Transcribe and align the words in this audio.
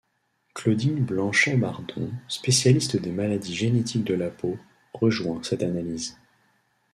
Claudine 0.55 1.05
Blanchet-Bardon, 1.05 2.09
spécialiste 2.27 2.97
des 2.97 3.11
maladies 3.11 3.53
génétiques 3.53 4.03
de 4.03 4.15
la 4.15 4.31
peau, 4.31 4.57
rejoint 4.95 5.43
cette 5.43 5.61
analyse. 5.61 6.17